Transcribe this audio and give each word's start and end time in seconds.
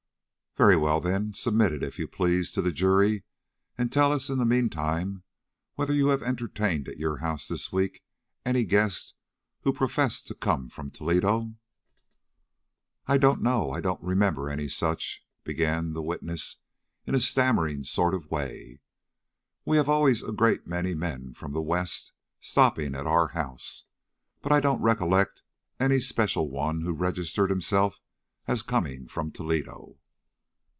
"Very 0.57 0.75
well, 0.75 0.99
then, 0.99 1.33
submit 1.33 1.71
it, 1.71 1.81
if 1.81 1.97
you 1.97 2.09
please, 2.09 2.51
to 2.51 2.61
the 2.61 2.73
jury, 2.73 3.23
and 3.77 3.89
tell 3.89 4.11
us 4.11 4.29
in 4.29 4.37
the 4.37 4.45
meantime 4.45 5.23
whether 5.75 5.93
you 5.93 6.09
have 6.09 6.21
entertained 6.21 6.89
at 6.89 6.97
your 6.97 7.19
house 7.19 7.47
this 7.47 7.71
week 7.71 8.03
any 8.45 8.65
guest 8.65 9.13
who 9.61 9.71
professed 9.71 10.27
to 10.27 10.35
come 10.35 10.67
from 10.67 10.91
Toledo?" 10.91 11.55
"I 13.07 13.17
don't 13.17 13.41
know. 13.41 13.71
I 13.71 13.79
don't 13.79 14.03
remember 14.03 14.49
any 14.49 14.67
such," 14.67 15.25
began 15.45 15.93
the 15.93 16.01
witness, 16.01 16.57
in 17.07 17.15
a 17.15 17.21
stammering 17.21 17.85
sort 17.85 18.13
of 18.13 18.29
way. 18.29 18.81
"We 19.63 19.77
have 19.77 19.87
always 19.87 20.21
a 20.21 20.33
great 20.33 20.67
many 20.67 20.93
men 20.93 21.33
from 21.33 21.53
the 21.53 21.61
West 21.61 22.11
stopping 22.41 22.93
at 22.93 23.07
our 23.07 23.29
house, 23.29 23.85
but 24.41 24.51
I 24.51 24.59
don't 24.59 24.81
recollect 24.81 25.43
any 25.79 26.01
special 26.01 26.49
one 26.49 26.81
who 26.81 26.91
registered 26.91 27.49
himself 27.49 28.01
as 28.49 28.61
coming 28.63 29.07
from 29.07 29.31
Toledo." 29.31 29.95